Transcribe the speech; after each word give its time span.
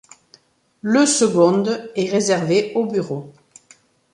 Le 0.81 1.05
seconde 1.05 1.91
est 1.95 2.09
réservée 2.09 2.71
aux 2.73 2.87
bureaux. 2.87 3.31